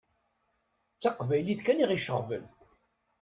[0.95, 2.45] D taqbaylit kan i ɣ-iceɣben.